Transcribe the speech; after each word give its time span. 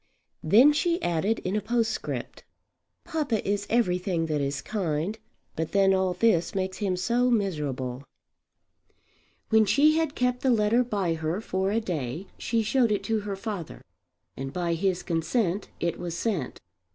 Then 0.41 0.73
she 0.73 0.99
added 1.03 1.37
in 1.45 1.55
a 1.55 1.61
postscript 1.61 2.43
"Papa 3.03 3.47
is 3.47 3.67
everything 3.69 4.25
that 4.25 4.41
is 4.41 4.59
kind; 4.59 5.19
but 5.55 5.73
then 5.73 5.93
all 5.93 6.15
this 6.15 6.55
makes 6.55 6.77
him 6.79 6.97
so 6.97 7.29
miserable!" 7.29 8.03
When 9.49 9.63
she 9.65 9.97
had 9.97 10.15
kept 10.15 10.41
the 10.41 10.49
letter 10.49 10.83
by 10.83 11.13
her 11.13 11.39
for 11.39 11.69
a 11.69 11.79
day 11.79 12.25
she 12.39 12.63
showed 12.63 12.91
it 12.91 13.03
to 13.03 13.19
her 13.19 13.35
father, 13.35 13.83
and 14.35 14.51
by 14.51 14.73
his 14.73 15.03
consent 15.03 15.69
it 15.79 15.99
was 15.99 16.17
sent. 16.17 16.59